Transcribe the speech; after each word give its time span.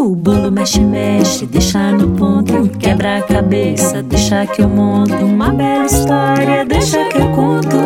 O 0.00 0.16
bolo 0.16 0.50
mexe, 0.50 0.80
mexe, 0.80 1.44
deixa 1.44 1.92
no 1.92 2.16
ponto. 2.16 2.70
Quebra 2.78 3.18
a 3.18 3.22
cabeça, 3.22 4.02
deixa 4.02 4.46
que 4.46 4.62
eu 4.62 4.68
monto. 4.68 5.12
Uma 5.12 5.52
bela 5.52 5.84
história, 5.84 6.64
deixa 6.64 7.04
que 7.04 7.18
eu 7.18 7.30
conto. 7.32 7.76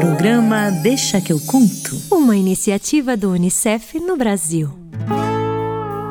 Programa 0.00 0.70
Deixa 0.82 1.20
que 1.20 1.30
eu 1.30 1.38
conto. 1.40 1.94
Uma 2.10 2.34
iniciativa 2.34 3.18
do 3.18 3.32
Unicef 3.32 4.00
no 4.00 4.16
Brasil. 4.16 4.70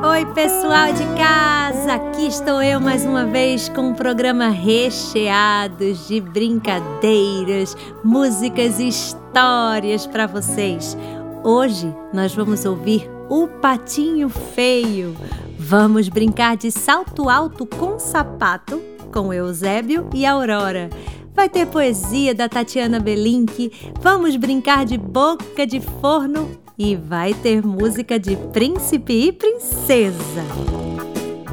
Oi, 0.07 0.25
pessoal 0.27 0.93
de 0.93 1.03
casa! 1.17 1.95
Aqui 1.95 2.27
estou 2.27 2.61
eu 2.61 2.79
mais 2.79 3.03
uma 3.03 3.25
vez 3.25 3.67
com 3.67 3.89
um 3.89 3.93
programa 3.95 4.49
recheado 4.49 5.91
de 6.07 6.21
brincadeiras, 6.21 7.75
músicas 8.03 8.79
e 8.79 8.89
histórias 8.89 10.05
para 10.05 10.27
vocês. 10.27 10.95
Hoje 11.43 11.91
nós 12.13 12.35
vamos 12.35 12.63
ouvir 12.63 13.09
o 13.29 13.47
Patinho 13.47 14.27
Feio. 14.27 15.15
Vamos 15.57 16.09
brincar 16.09 16.57
de 16.57 16.71
salto 16.71 17.29
alto 17.29 17.65
com 17.65 17.99
sapato 17.99 18.81
com 19.13 19.33
Eusébio 19.33 20.09
e 20.13 20.25
Aurora. 20.25 20.89
Vai 21.33 21.47
ter 21.47 21.67
poesia 21.67 22.33
da 22.33 22.49
Tatiana 22.49 22.99
Belink, 22.99 23.71
vamos 24.01 24.35
brincar 24.35 24.85
de 24.85 24.97
boca 24.97 25.65
de 25.65 25.79
forno 25.79 26.49
e 26.77 26.95
vai 26.95 27.33
ter 27.33 27.65
música 27.65 28.19
de 28.19 28.35
príncipe 28.51 29.27
e 29.27 29.31
princesa. 29.31 30.88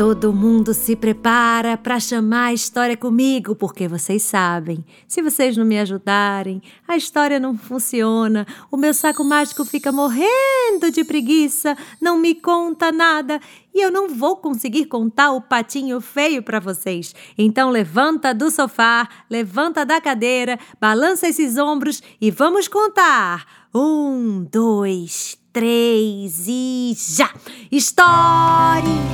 Todo 0.00 0.32
mundo 0.32 0.72
se 0.72 0.96
prepara 0.96 1.76
para 1.76 2.00
chamar 2.00 2.46
a 2.46 2.54
história 2.54 2.96
comigo, 2.96 3.54
porque 3.54 3.86
vocês 3.86 4.22
sabem, 4.22 4.82
se 5.06 5.20
vocês 5.20 5.58
não 5.58 5.64
me 5.66 5.78
ajudarem, 5.78 6.62
a 6.88 6.96
história 6.96 7.38
não 7.38 7.54
funciona, 7.54 8.46
o 8.70 8.78
meu 8.78 8.94
saco 8.94 9.22
mágico 9.22 9.62
fica 9.62 9.92
morrendo 9.92 10.90
de 10.90 11.04
preguiça, 11.04 11.76
não 12.00 12.16
me 12.16 12.34
conta 12.34 12.90
nada 12.90 13.38
e 13.74 13.84
eu 13.84 13.92
não 13.92 14.08
vou 14.08 14.38
conseguir 14.38 14.86
contar 14.86 15.32
o 15.32 15.42
patinho 15.42 16.00
feio 16.00 16.42
para 16.42 16.58
vocês. 16.58 17.14
Então 17.36 17.68
levanta 17.68 18.32
do 18.32 18.50
sofá, 18.50 19.06
levanta 19.28 19.84
da 19.84 20.00
cadeira, 20.00 20.58
balança 20.80 21.28
esses 21.28 21.58
ombros 21.58 22.02
e 22.18 22.30
vamos 22.30 22.68
contar. 22.68 23.68
Um, 23.74 24.48
dois, 24.50 25.39
três 25.52 26.46
e 26.46 26.94
já! 26.96 27.30
História! 27.70 29.10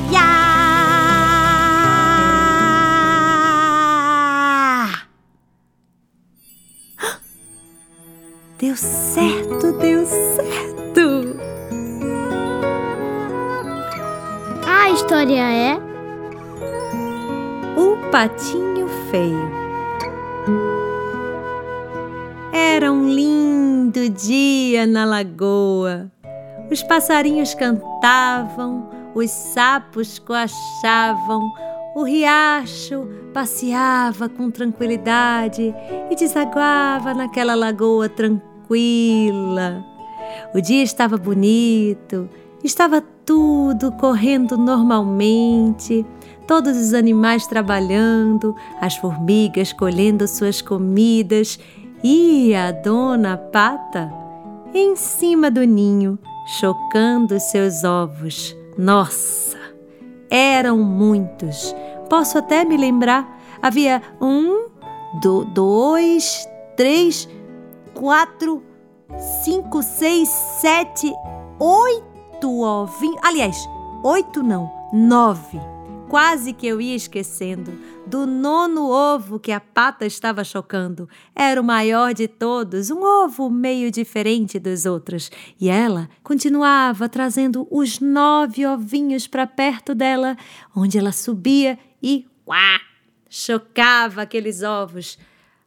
Deu 8.58 8.74
certo, 8.74 9.72
deu 9.72 10.06
certo! 10.06 11.36
A 14.66 14.90
história 14.90 15.42
é 15.42 15.76
O 17.76 18.10
Patinho 18.10 18.88
Feio. 19.10 19.50
Era 22.50 22.90
um 22.90 23.10
lindo 23.10 24.08
dia 24.08 24.86
na 24.86 25.04
lagoa. 25.04 26.10
Os 26.70 26.82
passarinhos 26.82 27.54
cantavam, 27.54 28.88
os 29.14 29.30
sapos 29.30 30.18
coachavam, 30.18 31.50
o 31.94 32.02
riacho 32.02 33.08
passeava 33.32 34.28
com 34.28 34.50
tranquilidade 34.50 35.74
e 36.10 36.14
desaguava 36.14 37.14
naquela 37.14 37.54
lagoa 37.54 38.08
tranquila. 38.08 39.82
O 40.54 40.60
dia 40.60 40.82
estava 40.82 41.16
bonito, 41.16 42.28
estava 42.62 43.02
tudo 43.24 43.92
correndo 43.92 44.58
normalmente, 44.58 46.04
todos 46.46 46.76
os 46.76 46.92
animais 46.94 47.46
trabalhando, 47.46 48.54
as 48.80 48.96
formigas 48.96 49.72
colhendo 49.72 50.28
suas 50.28 50.60
comidas 50.60 51.58
e 52.02 52.54
a 52.54 52.70
dona 52.72 53.36
Pata 53.36 54.12
em 54.74 54.94
cima 54.94 55.50
do 55.50 55.62
ninho, 55.64 56.18
chocando 56.46 57.38
seus 57.40 57.84
ovos. 57.84 58.56
Nossa, 58.78 59.58
eram 60.30 60.78
muitos 60.78 61.74
Posso 62.08 62.38
até 62.38 62.64
me 62.64 62.76
lembrar. 62.76 63.38
Havia 63.60 64.02
um, 64.20 64.68
do, 65.20 65.44
dois, 65.44 66.48
três, 66.76 67.28
quatro, 67.94 68.62
cinco, 69.44 69.82
seis, 69.82 70.28
sete, 70.28 71.12
oito 71.58 72.60
ovinhos. 72.60 73.20
Aliás, 73.24 73.68
oito 74.04 74.42
não, 74.42 74.70
nove. 74.92 75.60
Quase 76.08 76.52
que 76.52 76.68
eu 76.68 76.80
ia 76.80 76.94
esquecendo 76.94 77.76
do 78.06 78.26
nono 78.26 78.88
ovo 78.88 79.40
que 79.40 79.50
a 79.50 79.58
pata 79.58 80.06
estava 80.06 80.44
chocando. 80.44 81.08
Era 81.34 81.60
o 81.60 81.64
maior 81.64 82.14
de 82.14 82.28
todos, 82.28 82.90
um 82.90 83.02
ovo 83.02 83.50
meio 83.50 83.90
diferente 83.90 84.60
dos 84.60 84.86
outros. 84.86 85.30
E 85.60 85.68
ela 85.68 86.08
continuava 86.22 87.08
trazendo 87.08 87.66
os 87.72 87.98
nove 87.98 88.64
ovinhos 88.64 89.26
para 89.26 89.48
perto 89.48 89.96
dela, 89.96 90.36
onde 90.74 90.96
ela 90.96 91.10
subia 91.10 91.76
e 92.00 92.24
uá, 92.46 92.80
chocava 93.28 94.22
aqueles 94.22 94.62
ovos. 94.62 95.18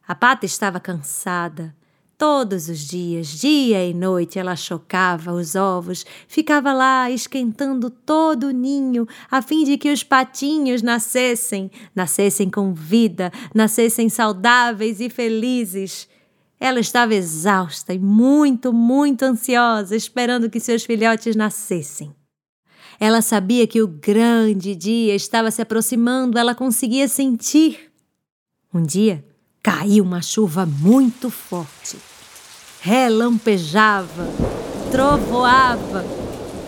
A 0.08 0.14
pata 0.14 0.46
estava 0.46 0.80
cansada. 0.80 1.76
Todos 2.20 2.68
os 2.68 2.80
dias, 2.80 3.28
dia 3.28 3.82
e 3.82 3.94
noite, 3.94 4.38
ela 4.38 4.54
chocava 4.54 5.32
os 5.32 5.54
ovos, 5.54 6.04
ficava 6.28 6.70
lá 6.70 7.10
esquentando 7.10 7.88
todo 7.88 8.48
o 8.48 8.50
ninho, 8.50 9.08
a 9.30 9.40
fim 9.40 9.64
de 9.64 9.78
que 9.78 9.90
os 9.90 10.02
patinhos 10.02 10.82
nascessem, 10.82 11.70
nascessem 11.96 12.50
com 12.50 12.74
vida, 12.74 13.32
nascessem 13.54 14.10
saudáveis 14.10 15.00
e 15.00 15.08
felizes. 15.08 16.06
Ela 16.60 16.78
estava 16.78 17.14
exausta 17.14 17.94
e 17.94 17.98
muito, 17.98 18.70
muito 18.70 19.22
ansiosa, 19.22 19.96
esperando 19.96 20.50
que 20.50 20.60
seus 20.60 20.84
filhotes 20.84 21.34
nascessem. 21.34 22.14
Ela 23.00 23.22
sabia 23.22 23.66
que 23.66 23.80
o 23.80 23.88
grande 23.88 24.74
dia 24.76 25.14
estava 25.14 25.50
se 25.50 25.62
aproximando, 25.62 26.36
ela 26.36 26.54
conseguia 26.54 27.08
sentir. 27.08 27.90
Um 28.74 28.82
dia 28.82 29.24
caiu 29.62 30.04
uma 30.04 30.20
chuva 30.20 30.66
muito 30.66 31.30
forte. 31.30 32.09
Relampejava, 32.82 34.26
trovoava. 34.90 36.02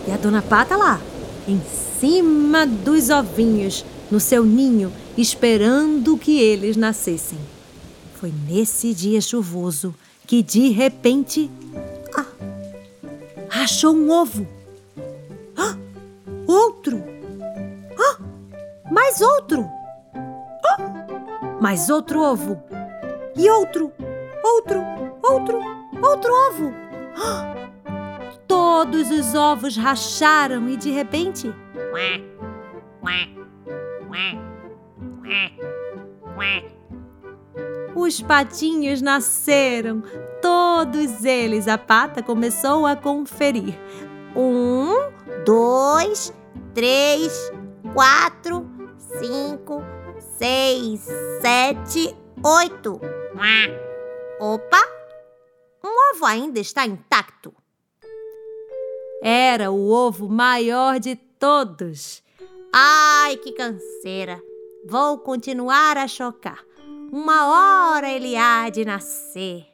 E 0.07 0.11
a 0.11 0.17
dona 0.17 0.43
Pata 0.43 0.75
lá, 0.75 1.01
em 1.47 1.59
cima 1.99 2.67
dos 2.67 3.09
ovinhos, 3.09 3.83
no 4.11 4.19
seu 4.19 4.45
ninho, 4.45 4.93
esperando 5.17 6.15
que 6.15 6.39
eles 6.39 6.77
nascessem. 6.77 7.39
Foi 8.13 8.31
nesse 8.47 8.93
dia 8.93 9.19
chuvoso 9.21 9.95
que 10.27 10.43
de 10.43 10.69
repente. 10.69 11.49
Ah! 12.15 12.25
Achou 13.63 13.95
um 13.95 14.11
ovo! 14.11 14.47
Ah! 15.57 15.75
Outro! 16.45 17.03
Ah! 17.97 18.19
Mais 18.91 19.19
outro! 19.19 19.67
Ah! 20.63 21.57
Mais 21.59 21.89
outro 21.89 22.21
ovo! 22.21 22.61
E 23.35 23.49
outro! 23.49 23.91
Outro! 24.43 24.79
Outro! 25.23 25.82
Outro 26.03 26.33
ovo! 26.33 26.73
Todos 28.45 29.09
os 29.09 29.33
ovos 29.33 29.77
racharam 29.77 30.67
e 30.67 30.75
de 30.75 30.91
repente. 30.91 31.53
Os 37.95 38.21
patinhos 38.21 39.01
nasceram, 39.01 40.03
todos 40.41 41.23
eles. 41.23 41.67
A 41.67 41.77
pata 41.77 42.21
começou 42.21 42.85
a 42.85 42.95
conferir. 42.95 43.79
Um, 44.35 44.89
dois, 45.45 46.33
três, 46.73 47.51
quatro, 47.93 48.67
cinco, 48.97 49.81
seis, 50.37 51.07
sete, 51.41 52.13
oito. 52.43 52.99
Opa! 54.39 54.92
Ovo 56.13 56.25
ainda 56.25 56.59
está 56.59 56.85
intacto. 56.85 57.51
Era 59.19 59.71
o 59.71 59.89
ovo 59.89 60.29
maior 60.29 60.99
de 60.99 61.15
todos. 61.15 62.21
Ai, 62.71 63.37
que 63.37 63.51
canseira! 63.53 64.39
Vou 64.85 65.17
continuar 65.17 65.97
a 65.97 66.07
chocar. 66.07 66.63
Uma 67.11 67.47
hora 67.47 68.11
ele 68.11 68.35
há 68.35 68.69
de 68.69 68.85
nascer. 68.85 69.65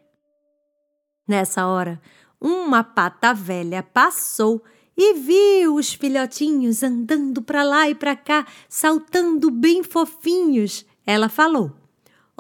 Nessa 1.28 1.68
hora, 1.68 2.02
uma 2.40 2.86
pata 2.86 3.34
velha 3.34 3.84
passou 3.84 4.64
e 4.96 5.16
viu 5.16 5.76
os 5.76 5.94
filhotinhos 5.94 6.84
andando 6.84 7.42
para 7.42 7.64
lá 7.64 7.90
e 7.90 7.96
para 7.96 8.16
cá, 8.16 8.48
saltando 8.70 9.52
bem 9.52 9.84
fofinhos. 9.84 10.86
Ela 11.06 11.28
falou: 11.28 11.79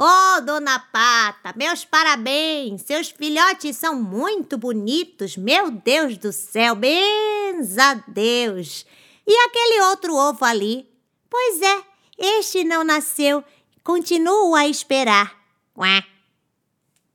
oh, 0.01 0.41
dona 0.41 0.79
Pata, 0.79 1.53
meus 1.57 1.83
parabéns! 1.83 2.83
Seus 2.83 3.09
filhotes 3.09 3.75
são 3.75 4.01
muito 4.01 4.57
bonitos, 4.57 5.35
meu 5.35 5.69
Deus 5.69 6.17
do 6.17 6.31
céu, 6.31 6.73
benza 6.73 8.01
Deus! 8.07 8.85
E 9.27 9.37
aquele 9.45 9.81
outro 9.83 10.15
ovo 10.15 10.45
ali? 10.45 10.89
Pois 11.29 11.61
é, 11.61 11.83
este 12.17 12.63
não 12.63 12.83
nasceu, 12.83 13.43
continuo 13.83 14.55
a 14.55 14.67
esperar. 14.67 15.37
Ué. 15.77 16.03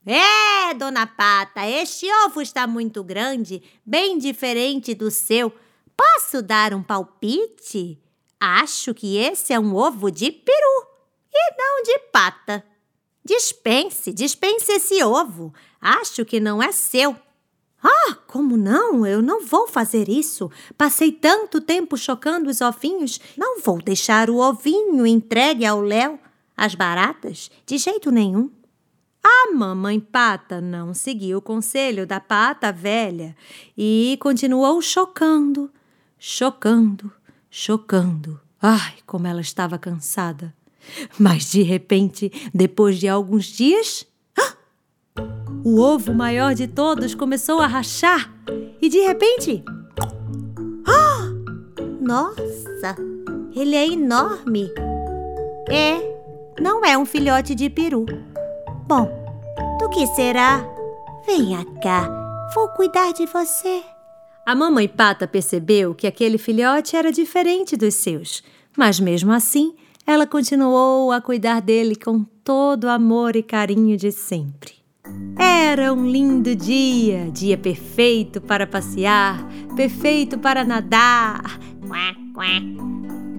É, 0.07 0.75
dona 0.75 1.07
Pata, 1.07 1.67
este 1.67 2.07
ovo 2.27 2.43
está 2.43 2.67
muito 2.67 3.03
grande, 3.03 3.63
bem 3.85 4.19
diferente 4.19 4.95
do 4.95 5.11
seu. 5.11 5.51
Posso 5.97 6.43
dar 6.43 6.75
um 6.75 6.83
palpite? 6.83 7.99
Acho 8.39 8.93
que 8.93 9.17
esse 9.17 9.55
é 9.55 9.59
um 9.59 9.75
ovo 9.75 10.11
de 10.11 10.31
peru 10.31 10.95
e 11.33 11.57
não 11.57 11.83
de 11.83 11.99
pata. 12.13 12.74
Dispense, 13.25 14.13
dispense 14.13 14.73
esse 14.73 15.03
ovo. 15.03 15.55
Acho 15.81 16.25
que 16.25 16.39
não 16.39 16.63
é 16.63 16.71
seu. 16.73 17.17
Ah, 17.83 18.15
como 18.27 18.57
não? 18.57 19.07
Eu 19.07 19.23
não 19.23 19.45
vou 19.45 19.67
fazer 19.67 20.09
isso. 20.09 20.51
Passei 20.77 21.13
tanto 21.13 21.61
tempo 21.61 21.97
chocando 21.97 22.51
os 22.51 22.61
ovinhos. 22.61 23.21
Não 23.37 23.61
vou 23.61 23.81
deixar 23.81 24.29
o 24.29 24.37
ovinho 24.37 25.07
entregue 25.07 25.65
ao 25.65 25.81
Léo. 25.81 26.19
As 26.57 26.75
baratas? 26.75 27.51
De 27.67 27.79
jeito 27.79 28.11
nenhum. 28.11 28.51
A 29.23 29.53
mamãe 29.53 29.99
pata 29.99 30.61
não 30.61 30.93
seguiu 30.93 31.39
o 31.39 31.43
conselho 31.43 32.07
da 32.07 32.21
pata 32.21 32.71
velha 32.71 33.35
e 33.77 34.19
continuou 34.21 34.83
chocando, 34.83 35.71
chocando, 36.19 37.11
chocando. 37.51 38.39
Ai, 38.61 38.97
como 39.07 39.27
ela 39.27 39.41
estava 39.41 39.79
cansada. 39.79 40.55
Mas 41.19 41.51
de 41.51 41.63
repente, 41.63 42.31
depois 42.53 42.99
de 42.99 43.09
alguns 43.09 43.47
dias, 43.47 44.07
o 45.65 45.81
ovo 45.81 46.13
maior 46.15 46.55
de 46.55 46.67
todos 46.67 47.15
começou 47.15 47.61
a 47.61 47.67
rachar 47.67 48.33
e 48.81 48.89
de 48.89 49.01
repente. 49.01 49.65
Nossa, 52.05 52.95
ele 53.57 53.75
é 53.75 53.87
enorme. 53.87 54.71
É, 55.71 55.97
não 56.61 56.85
é 56.85 56.99
um 56.99 57.07
filhote 57.07 57.55
de 57.55 57.71
peru. 57.71 58.05
Bom, 58.87 59.09
do 59.81 59.89
que 59.89 60.07
será? 60.09 60.63
Venha 61.27 61.65
cá, 61.83 62.07
vou 62.55 62.69
cuidar 62.69 63.13
de 63.13 63.25
você. 63.25 63.83
A 64.45 64.55
mamãe 64.55 64.87
pata 64.87 65.27
percebeu 65.27 65.95
que 65.95 66.07
aquele 66.07 66.37
filhote 66.37 66.95
era 66.95 67.11
diferente 67.11 67.75
dos 67.75 67.95
seus, 67.95 68.43
mas 68.77 69.01
mesmo 69.01 69.33
assim 69.33 69.75
ela 70.07 70.27
continuou 70.27 71.11
a 71.13 71.21
cuidar 71.21 71.61
dele 71.61 71.97
com 71.97 72.25
todo 72.45 72.85
o 72.85 72.91
amor 72.91 73.37
e 73.37 73.43
carinho 73.43 73.97
de 73.97 74.13
sempre. 74.13 74.73
Era 75.39 75.93
um 75.93 76.07
lindo 76.07 76.55
dia, 76.55 77.31
dia 77.31 77.59
perfeito 77.59 78.41
para 78.41 78.67
passear, 78.67 79.47
perfeito 79.77 80.39
para 80.39 80.65
nadar. 80.65 81.59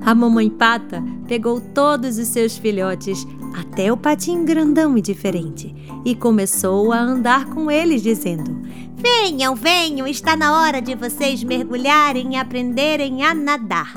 A 0.02 0.14
mamãe 0.14 0.50
pata 0.50 1.04
pegou 1.28 1.60
todos 1.60 2.18
os 2.18 2.28
seus 2.28 2.58
filhotes, 2.58 3.26
até 3.56 3.92
o 3.92 3.98
patinho 3.98 4.44
grandão 4.44 4.98
e 4.98 5.02
diferente, 5.02 5.74
e 6.04 6.16
começou 6.16 6.92
a 6.92 7.00
andar 7.00 7.46
com 7.46 7.72
eles, 7.72 8.04
dizendo: 8.04 8.62
Venham, 8.96 9.56
venham, 9.56 10.06
está 10.06 10.36
na 10.36 10.62
hora 10.62 10.82
de 10.82 10.94
vocês 10.96 11.44
mergulharem 11.44 12.34
e 12.34 12.38
aprenderem 12.38 13.24
a 13.24 13.34
nadar. 13.34 13.94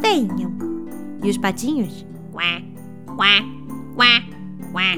Venham. 0.00 0.55
E 1.26 1.30
os 1.30 1.38
patinhos? 1.38 2.06
Quá, 2.30 2.62
quá, 3.16 3.42
quá, 3.96 4.22
quá, 4.70 4.94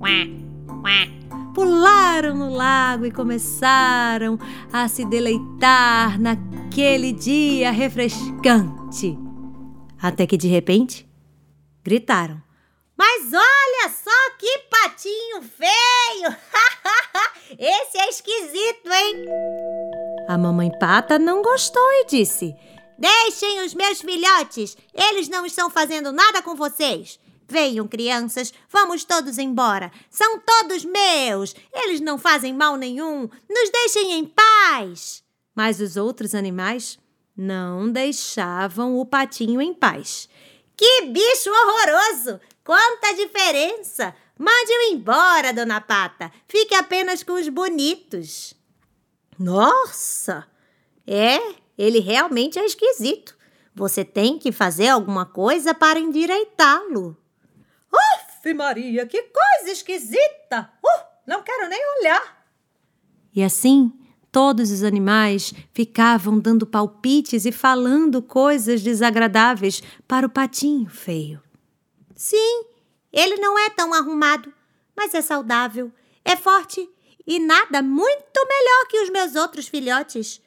quá, 0.00 0.26
quá. 0.82 1.52
Pularam 1.54 2.34
no 2.34 2.52
lago 2.52 3.06
e 3.06 3.12
começaram 3.12 4.40
a 4.72 4.88
se 4.88 5.04
deleitar 5.04 6.20
naquele 6.20 7.12
dia 7.12 7.70
refrescante. 7.70 9.16
Até 10.02 10.26
que 10.26 10.36
de 10.36 10.48
repente 10.48 11.08
gritaram: 11.84 12.42
Mas 12.96 13.32
olha 13.32 13.88
só 13.88 14.36
que 14.36 14.58
patinho 14.68 15.42
feio! 15.42 16.36
Esse 17.56 17.98
é 17.98 18.08
esquisito, 18.08 18.90
hein? 18.92 19.26
A 20.26 20.36
mamãe 20.36 20.72
pata 20.80 21.20
não 21.20 21.40
gostou 21.40 21.88
e 22.00 22.06
disse: 22.06 22.52
Deixem 22.98 23.64
os 23.64 23.74
meus 23.74 24.00
filhotes, 24.00 24.76
eles 24.92 25.28
não 25.28 25.46
estão 25.46 25.70
fazendo 25.70 26.10
nada 26.10 26.42
com 26.42 26.56
vocês. 26.56 27.20
Venham, 27.48 27.88
crianças, 27.88 28.52
vamos 28.68 29.04
todos 29.04 29.38
embora. 29.38 29.90
São 30.10 30.38
todos 30.40 30.84
meus. 30.84 31.54
Eles 31.72 32.00
não 32.00 32.18
fazem 32.18 32.52
mal 32.52 32.76
nenhum. 32.76 33.28
Nos 33.48 33.70
deixem 33.70 34.12
em 34.12 34.26
paz. 34.26 35.22
Mas 35.54 35.80
os 35.80 35.96
outros 35.96 36.34
animais 36.34 36.98
não 37.34 37.90
deixavam 37.90 38.98
o 38.98 39.06
patinho 39.06 39.62
em 39.62 39.72
paz. 39.72 40.28
Que 40.76 41.06
bicho 41.06 41.50
horroroso! 41.50 42.40
Quanta 42.62 43.14
diferença! 43.14 44.14
Mande-o 44.38 44.92
embora, 44.92 45.52
dona 45.52 45.80
Pata. 45.80 46.30
Fique 46.46 46.74
apenas 46.74 47.22
com 47.22 47.32
os 47.32 47.48
bonitos. 47.48 48.54
Nossa! 49.38 50.46
É, 51.06 51.40
ele 51.78 52.00
realmente 52.00 52.58
é 52.58 52.64
esquisito. 52.64 53.36
Você 53.74 54.04
tem 54.04 54.38
que 54.38 54.50
fazer 54.50 54.88
alguma 54.88 55.24
coisa 55.24 55.72
para 55.72 56.00
endireitá-lo. 56.00 57.16
Uf, 57.92 58.54
Maria, 58.54 59.06
que 59.06 59.22
coisa 59.22 59.70
esquisita! 59.70 60.70
Uh, 60.84 61.04
não 61.26 61.42
quero 61.42 61.68
nem 61.68 61.80
olhar. 62.00 62.44
E 63.34 63.42
assim, 63.42 63.92
Todos 64.30 64.70
os 64.70 64.82
animais 64.82 65.54
ficavam 65.72 66.38
dando 66.38 66.66
palpites 66.66 67.46
e 67.46 67.52
falando 67.52 68.20
coisas 68.20 68.82
desagradáveis 68.82 69.82
para 70.06 70.26
o 70.26 70.30
patinho 70.30 70.88
feio. 70.88 71.42
Sim, 72.14 72.64
ele 73.12 73.36
não 73.36 73.58
é 73.58 73.70
tão 73.70 73.94
arrumado, 73.94 74.52
mas 74.94 75.14
é 75.14 75.22
saudável, 75.22 75.90
é 76.24 76.36
forte 76.36 76.88
e 77.26 77.38
nada 77.38 77.80
muito 77.80 78.46
melhor 78.46 78.86
que 78.88 79.00
os 79.00 79.10
meus 79.10 79.34
outros 79.34 79.66
filhotes. 79.66 80.42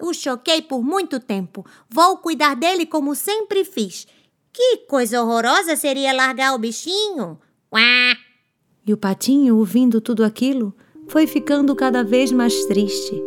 O 0.00 0.12
choquei 0.12 0.62
por 0.62 0.82
muito 0.82 1.18
tempo. 1.18 1.64
Vou 1.88 2.18
cuidar 2.18 2.54
dele 2.54 2.86
como 2.86 3.14
sempre 3.14 3.64
fiz. 3.64 4.06
Que 4.52 4.78
coisa 4.88 5.22
horrorosa 5.22 5.76
seria 5.76 6.12
largar 6.12 6.54
o 6.54 6.58
bichinho. 6.58 7.38
Uá! 7.72 8.16
E 8.86 8.92
o 8.92 8.96
patinho, 8.96 9.56
ouvindo 9.56 10.00
tudo 10.00 10.24
aquilo, 10.24 10.74
foi 11.08 11.26
ficando 11.26 11.74
cada 11.74 12.02
vez 12.02 12.32
mais 12.32 12.64
triste. 12.66 13.22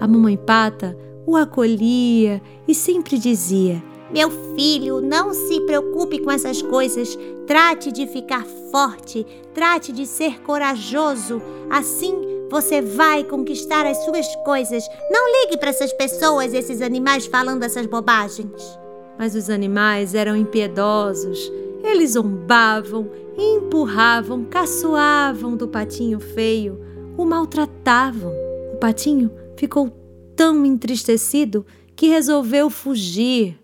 A 0.00 0.06
mamãe 0.06 0.36
pata 0.36 0.96
o 1.28 1.36
acolhia 1.36 2.40
e 2.66 2.74
sempre 2.74 3.18
dizia: 3.18 3.82
Meu 4.10 4.30
filho, 4.56 5.02
não 5.02 5.34
se 5.34 5.60
preocupe 5.62 6.20
com 6.20 6.30
essas 6.30 6.62
coisas. 6.62 7.18
Trate 7.46 7.92
de 7.92 8.06
ficar 8.06 8.46
forte, 8.70 9.26
trate 9.52 9.92
de 9.92 10.06
ser 10.06 10.40
corajoso. 10.40 11.42
Assim 11.68 12.37
você 12.50 12.80
vai 12.80 13.24
conquistar 13.24 13.86
as 13.86 14.04
suas 14.04 14.34
coisas. 14.44 14.88
Não 15.10 15.42
ligue 15.42 15.58
para 15.58 15.70
essas 15.70 15.92
pessoas, 15.92 16.54
esses 16.54 16.82
animais 16.82 17.26
falando 17.26 17.62
essas 17.62 17.86
bobagens. 17.86 18.78
Mas 19.18 19.34
os 19.34 19.50
animais 19.50 20.14
eram 20.14 20.36
impiedosos. 20.36 21.50
Eles 21.82 22.12
zombavam, 22.12 23.10
empurravam, 23.36 24.44
caçoavam 24.44 25.56
do 25.56 25.68
patinho 25.68 26.18
feio 26.20 26.88
o 27.18 27.24
maltratavam. 27.24 28.32
O 28.72 28.76
patinho 28.76 29.30
ficou 29.56 29.90
tão 30.36 30.64
entristecido 30.64 31.66
que 31.96 32.06
resolveu 32.06 32.70
fugir. 32.70 33.58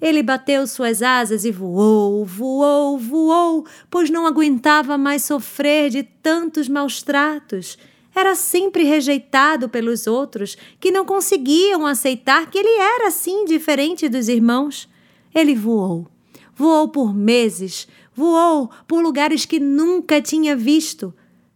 Ele 0.00 0.22
bateu 0.22 0.66
suas 0.66 1.02
asas 1.02 1.44
e 1.44 1.50
voou, 1.50 2.24
voou, 2.24 2.98
voou, 2.98 3.66
pois 3.90 4.08
não 4.08 4.26
aguentava 4.26 4.96
mais 4.96 5.24
sofrer 5.24 5.90
de 5.90 6.02
tantos 6.02 6.68
maus 6.68 7.02
tratos. 7.02 7.78
Era 8.16 8.34
sempre 8.34 8.82
rejeitado 8.82 9.68
pelos 9.68 10.06
outros, 10.06 10.56
que 10.80 10.90
não 10.90 11.04
conseguiam 11.04 11.86
aceitar 11.86 12.50
que 12.50 12.58
ele 12.58 12.80
era 12.80 13.08
assim 13.08 13.44
diferente 13.44 14.08
dos 14.08 14.28
irmãos. 14.28 14.88
Ele 15.34 15.54
voou, 15.54 16.08
voou 16.54 16.88
por 16.88 17.14
meses, 17.14 17.86
voou 18.14 18.70
por 18.88 19.02
lugares 19.02 19.44
que 19.44 19.60
nunca 19.60 20.22
tinha 20.22 20.56
visto, 20.56 21.12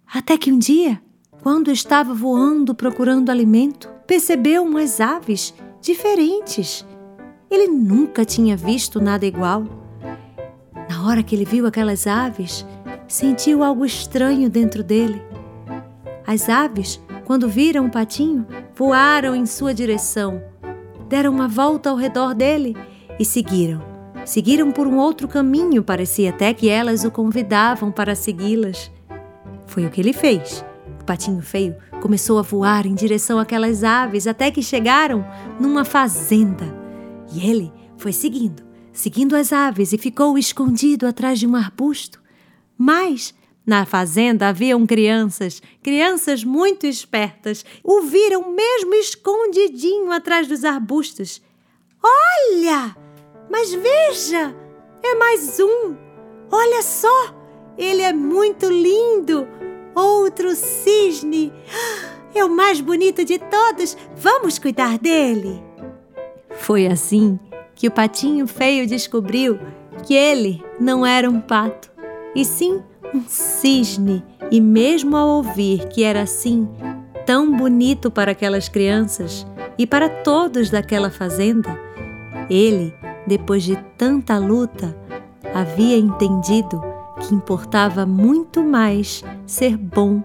até 0.07 0.37
que 0.37 0.53
um 0.53 0.59
dia 0.59 1.01
quando 1.43 1.71
estava 1.71 2.13
voando 2.13 2.75
procurando 2.75 3.31
alimento, 3.31 3.89
percebeu 4.07 4.63
umas 4.63 5.01
aves 5.01 5.55
diferentes. 5.81 6.85
Ele 7.51 7.67
nunca 7.67 8.27
tinha 8.27 8.55
visto 8.57 9.01
nada 9.01 9.25
igual. 9.25 9.65
Na 10.89 11.07
hora 11.07 11.23
que 11.23 11.35
ele 11.35 11.47
viu 11.47 11.67
aquelas 11.67 12.07
aves, 12.07 12.67
sentiu 13.09 13.63
algo 13.65 13.87
estranho 13.87 14.51
dentro 14.51 14.85
dele. 14.85 15.30
As 16.31 16.49
aves, 16.49 17.01
quando 17.25 17.49
viram 17.49 17.87
o 17.87 17.91
patinho, 17.91 18.47
voaram 18.77 19.35
em 19.35 19.45
sua 19.45 19.75
direção, 19.75 20.41
deram 21.09 21.33
uma 21.33 21.49
volta 21.49 21.91
ao 21.91 21.97
redor 21.97 22.37
dele 22.37 22.77
e 23.19 23.25
seguiram. 23.25 23.83
Seguiram 24.25 24.71
por 24.71 24.87
um 24.87 24.97
outro 24.97 25.27
caminho, 25.27 25.83
parecia 25.83 26.31
até 26.31 26.55
que 26.55 26.69
elas 26.69 27.03
o 27.03 27.11
convidavam 27.11 27.91
para 27.91 28.15
segui-las. 28.15 28.93
Foi 29.67 29.85
o 29.85 29.91
que 29.91 30.01
ele 30.01 30.13
fez. 30.13 30.65
O 31.01 31.05
patinho 31.05 31.43
feio 31.43 31.75
começou 32.01 32.39
a 32.39 32.43
voar 32.43 32.87
em 32.87 32.95
direção 32.95 33.41
àquelas 33.41 33.83
aves 33.83 34.29
até 34.29 34.53
que 34.53 34.63
chegaram 34.63 35.27
numa 35.59 35.85
fazenda. 35.85 36.73
E 37.35 37.45
ele 37.45 37.73
foi 37.97 38.13
seguindo, 38.13 38.63
seguindo 38.93 39.35
as 39.35 39.53
aves 39.53 39.93
e 39.93 39.99
ficou 39.99 40.39
escondido 40.39 41.09
atrás 41.09 41.41
de 41.41 41.47
um 41.49 41.57
arbusto. 41.57 42.23
Mas 42.79 43.35
na 43.71 43.87
fazenda 43.87 44.49
haviam 44.49 44.85
crianças, 44.85 45.63
crianças 45.81 46.43
muito 46.43 46.89
espertas. 46.89 47.65
O 47.85 48.03
viram 48.03 48.51
mesmo 48.51 48.93
escondidinho 48.97 50.11
atrás 50.11 50.49
dos 50.49 50.65
arbustos. 50.65 51.41
Olha! 52.03 52.97
Mas 53.49 53.73
veja! 53.73 54.53
É 55.05 55.15
mais 55.15 55.61
um! 55.61 55.97
Olha 56.51 56.83
só! 56.83 57.33
Ele 57.79 58.03
é 58.03 58.13
muito 58.13 58.67
lindo! 58.69 59.47
Outro 59.95 60.55
cisne! 60.55 61.53
É 62.33 62.45
o 62.45 62.49
mais 62.49 62.81
bonito 62.81 63.25
de 63.25 63.41
todos! 63.41 63.97
Vamos 64.17 64.57
cuidar 64.57 64.99
dele! 64.99 65.61
Foi 66.59 66.87
assim 66.87 67.41
que 67.75 67.89
o 67.89 67.91
patinho 67.91 68.47
feio 68.47 68.87
descobriu 68.87 69.59
que 70.07 70.15
ele 70.15 70.65
não 70.79 71.05
era 71.05 71.29
um 71.29 71.41
pato, 71.41 71.91
e 72.33 72.45
sim 72.45 72.85
um 73.15 73.23
cisne. 73.27 74.25
E 74.51 74.61
mesmo 74.61 75.17
ao 75.17 75.29
ouvir 75.29 75.89
que 75.89 76.03
era 76.03 76.23
assim, 76.23 76.69
tão 77.25 77.57
bonito 77.57 78.11
para 78.11 78.33
aquelas 78.33 78.69
crianças 78.69 79.47
e 79.79 79.87
para 79.87 80.09
todos 80.09 80.71
daquela 80.71 81.11
fazenda, 81.11 81.79
ele, 82.49 82.93
depois 83.27 83.63
de 83.63 83.77
tanta 83.97 84.37
luta, 84.39 84.97
havia 85.55 85.97
entendido 85.97 86.83
que 87.21 87.35
importava 87.35 88.05
muito 88.05 88.63
mais 88.63 89.23
ser 89.47 89.77
bom 89.77 90.23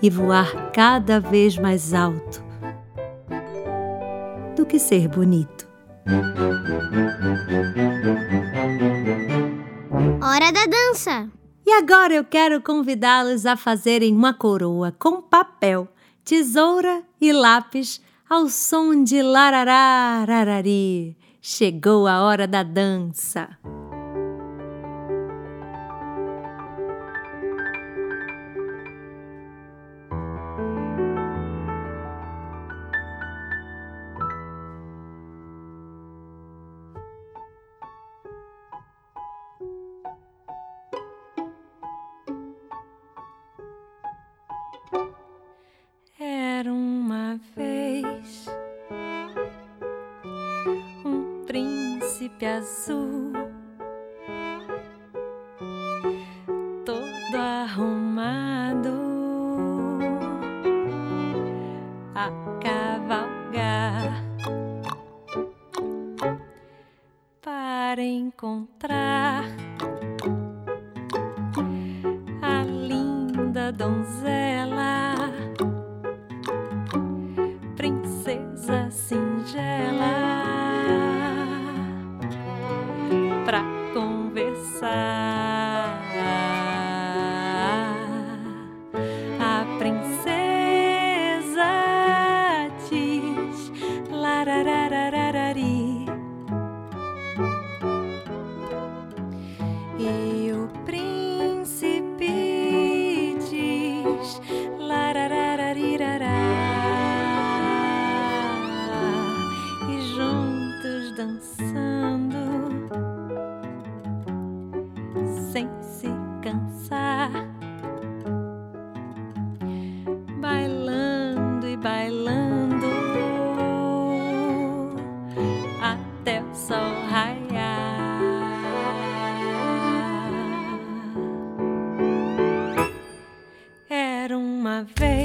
e 0.00 0.10
voar 0.10 0.70
cada 0.72 1.18
vez 1.18 1.56
mais 1.56 1.94
alto 1.94 2.44
do 4.54 4.64
que 4.64 4.78
ser 4.78 5.08
bonito. 5.08 5.66
Hora 10.22 10.52
da 10.52 10.66
dança! 10.66 11.43
E 11.66 11.72
agora 11.72 12.12
eu 12.14 12.24
quero 12.24 12.60
convidá-los 12.60 13.46
a 13.46 13.56
fazerem 13.56 14.14
uma 14.14 14.34
coroa 14.34 14.94
com 14.98 15.22
papel, 15.22 15.88
tesoura 16.22 17.02
e 17.20 17.32
lápis 17.32 18.02
ao 18.28 18.48
som 18.48 19.02
de 19.02 19.22
lararararari. 19.22 21.16
Chegou 21.40 22.06
a 22.06 22.22
hora 22.22 22.46
da 22.46 22.62
dança. 22.62 23.58
Azul, 52.42 53.43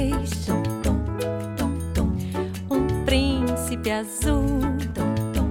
vez 0.00 0.46
tum, 0.46 0.62
tum, 0.82 1.04
tum, 1.56 1.92
tum, 1.92 2.16
um 2.70 3.04
príncipe 3.04 3.90
azul 3.90 4.46
tum, 4.94 5.14
tum, 5.34 5.50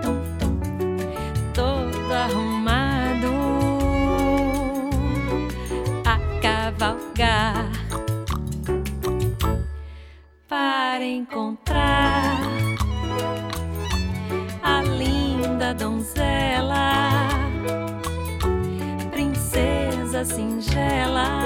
tum, 0.00 0.18
tum, 0.38 1.52
todo 1.52 2.12
arrumado. 2.12 3.30
A 6.04 6.18
cavalgar. 6.42 7.70
Para 10.48 11.04
encontrar 11.04 12.40
a 14.62 14.82
linda 14.82 15.72
donzela, 15.74 17.28
princesa 19.10 20.24
singela, 20.24 21.43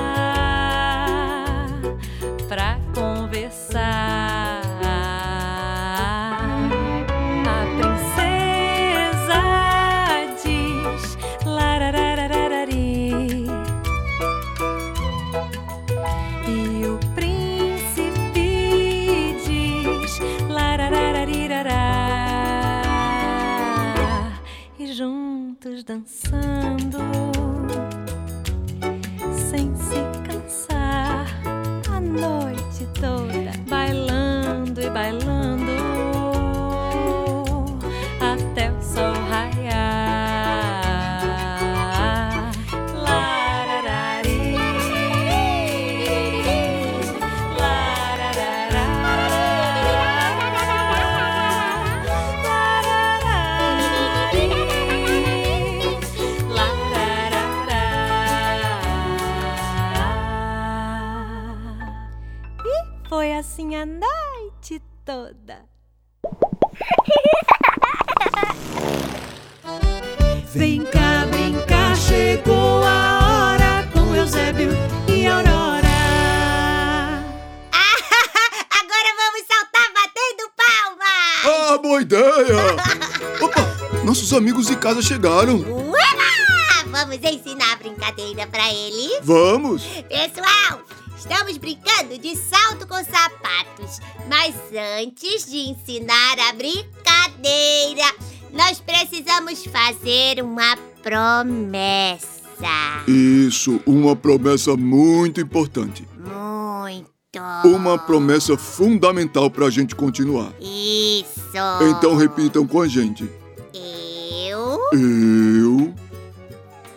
dançando 25.85 27.38
Vem 70.54 70.82
cá 70.84 71.26
brincar, 71.26 71.94
chegou 71.96 72.82
a 72.82 73.52
hora 73.52 73.88
com 73.92 74.14
Eusébio 74.14 74.70
e 75.06 75.26
Aurora. 75.26 75.88
Agora 78.70 79.10
vamos 79.18 79.44
saltar 79.46 79.92
batendo 79.92 80.50
palma! 80.56 81.12
Ah, 81.44 81.78
boa 81.78 82.00
ideia! 82.00 82.56
Opa, 83.44 83.60
nossos 84.04 84.32
amigos 84.32 84.68
de 84.68 84.76
casa 84.76 85.02
chegaram. 85.02 85.62
Vamos 86.90 87.18
ensinar 87.22 87.74
a 87.74 87.76
brincadeira 87.76 88.46
pra 88.46 88.72
eles? 88.72 89.20
Vamos! 89.22 89.82
Pessoal, 90.08 90.80
estamos 91.16 91.58
brincando 91.58 92.16
de 92.18 92.34
salto 92.34 92.86
com 92.88 92.96
sapatos. 93.04 94.00
Mas 94.26 94.54
antes 95.00 95.44
de 95.44 95.58
ensinar 95.68 96.38
a 96.48 96.52
brincadeira, 96.54 98.14
nós 98.52 98.80
precisamos 98.80 99.64
fazer 99.64 100.42
uma 100.42 100.76
promessa. 101.02 102.28
Isso, 103.06 103.80
uma 103.86 104.16
promessa 104.16 104.76
muito 104.76 105.40
importante. 105.40 106.06
Muito. 106.18 107.08
Uma 107.64 107.96
promessa 107.98 108.56
fundamental 108.56 109.50
pra 109.50 109.70
gente 109.70 109.94
continuar. 109.94 110.52
Isso. 110.60 111.56
Então 111.88 112.16
repitam 112.16 112.66
com 112.66 112.80
a 112.80 112.88
gente. 112.88 113.30
Eu 114.48 114.80
Eu 114.92 115.94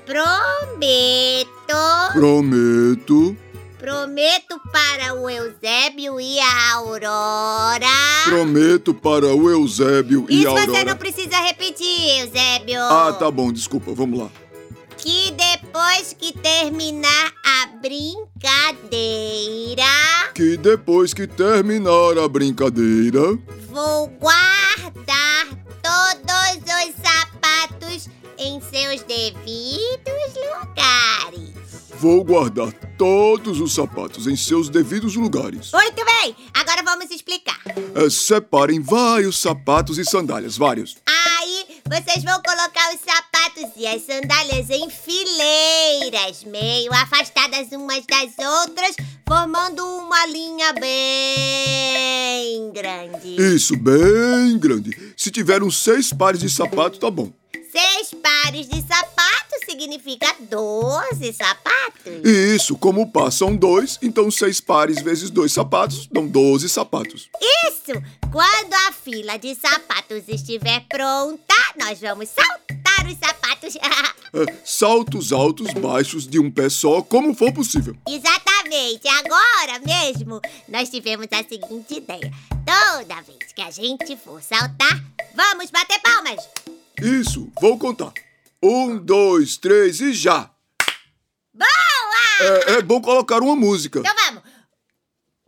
prometo. 0.06 1.50
prometo, 2.14 3.38
Prometo 3.82 4.62
para 4.72 5.16
o 5.16 5.28
Eusébio 5.28 6.22
e 6.22 6.40
a 6.40 6.74
Aurora. 6.76 7.88
prometo 8.26 8.94
para 8.94 9.34
o 9.34 9.50
Eusébio 9.50 10.28
e 10.30 10.42
Isso 10.42 10.50
a 10.50 10.52
você 10.52 10.60
Aurora. 10.68 10.86
não 10.86 10.98
precisa 10.98 11.36
repetir, 11.42 12.20
Eusébio. 12.20 12.80
Ah, 12.80 13.12
tá 13.18 13.32
bom, 13.32 13.52
desculpa, 13.52 13.92
vamos 13.92 14.20
lá. 14.20 14.30
Que 14.98 15.32
depois 15.32 16.16
que 16.18 16.32
terminar 16.32 17.32
a 17.44 17.66
brincadeira, 17.82 18.22
Que 20.36 20.56
depois 20.58 21.12
que 21.12 21.26
terminar 21.26 22.20
a 22.24 22.28
brincadeira, 22.28 23.36
vou 23.68 24.08
guardar 24.10 25.48
todos 25.82 26.62
os 26.62 26.94
sapatos 27.04 28.08
em 28.42 28.60
seus 28.60 29.04
devidos 29.04 30.34
lugares. 30.36 31.52
vou 32.00 32.24
guardar 32.24 32.74
todos 32.98 33.60
os 33.60 33.76
sapatos 33.76 34.26
em 34.26 34.36
seus 34.36 34.68
devidos 34.68 35.16
lugares. 35.16 35.72
Muito 35.72 36.04
bem, 36.04 36.36
agora 36.52 36.82
vamos 36.82 37.12
explicar. 37.12 37.62
É, 37.94 38.10
separem 38.10 38.82
vários 38.82 39.38
sapatos 39.38 40.00
e 40.00 40.06
sandálias, 40.06 40.58
vários. 40.58 40.98
Aí 41.06 41.68
vocês 41.88 42.24
vão 42.24 42.42
colocar 42.42 42.96
os 42.96 43.00
sapatos 43.02 43.70
e 43.78 43.86
as 43.86 44.02
sandálias 44.02 44.72
em 44.72 44.90
fileiras, 44.90 46.44
meio 46.46 46.92
afastadas 46.94 47.72
umas 47.72 48.04
das 48.08 48.34
outras, 48.64 48.96
formando 49.28 49.86
uma 49.86 50.26
linha 50.26 50.74
bem 50.74 52.72
grande. 52.72 53.36
Isso, 53.40 53.78
bem 53.78 54.58
grande. 54.58 55.14
Se 55.16 55.30
tiver 55.30 55.62
uns 55.62 55.78
seis 55.78 56.12
pares 56.12 56.42
de 56.42 56.50
sapatos, 56.50 56.98
tá 56.98 57.12
bom. 57.12 57.32
Seis 57.72 58.14
pares 58.22 58.68
de 58.68 58.82
sapatos 58.82 59.60
significa 59.66 60.36
12 60.42 61.32
sapatos. 61.32 62.26
Isso, 62.26 62.78
como 62.78 63.10
passam 63.10 63.56
dois, 63.56 63.98
então 64.02 64.30
seis 64.30 64.60
pares 64.60 65.02
vezes 65.02 65.30
dois 65.30 65.54
sapatos 65.54 66.06
dão 66.08 66.28
12 66.28 66.68
sapatos. 66.68 67.30
Isso! 67.70 67.94
Quando 68.30 68.74
a 68.74 68.92
fila 68.92 69.38
de 69.38 69.56
sapatos 69.56 70.24
estiver 70.28 70.86
pronta, 70.90 71.56
nós 71.80 72.02
vamos 72.02 72.28
saltar 72.28 73.08
os 73.08 73.18
sapatos. 73.18 73.78
É, 74.34 74.46
saltos 74.64 75.34
altos, 75.34 75.74
baixos, 75.74 76.26
de 76.26 76.40
um 76.40 76.50
pé 76.50 76.70
só, 76.70 77.02
como 77.02 77.36
for 77.36 77.52
possível. 77.52 77.94
Exatamente! 78.08 79.06
Agora 79.06 79.78
mesmo 79.86 80.40
nós 80.70 80.90
tivemos 80.90 81.28
a 81.32 81.44
seguinte 81.44 81.96
ideia: 81.96 82.32
toda 82.66 83.22
vez 83.24 83.52
que 83.54 83.62
a 83.62 83.70
gente 83.70 84.16
for 84.16 84.42
saltar, 84.42 85.04
vamos 85.36 85.70
bater 85.70 86.00
palmas! 86.00 86.81
Isso, 87.02 87.52
vou 87.60 87.80
contar. 87.80 88.14
Um, 88.62 88.96
dois, 88.98 89.58
três 89.58 90.00
e 90.00 90.14
já! 90.14 90.52
Boa! 91.52 91.68
É, 92.68 92.74
é 92.74 92.82
bom 92.84 93.02
colocar 93.02 93.42
uma 93.42 93.56
música. 93.56 94.00
Então 94.00 94.14
vamos! 94.16 94.44